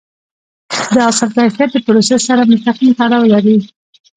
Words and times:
د 0.93 0.95
حاصل 1.05 1.29
کیفیت 1.37 1.69
د 1.73 1.77
پروسس 1.85 2.21
سره 2.29 2.49
مستقیم 2.51 2.91
تړاو 2.99 3.31
لري. 3.33 3.57